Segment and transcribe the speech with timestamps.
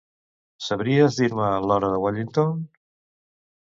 [0.67, 2.69] Sabries dir-me l'hora de Wellington?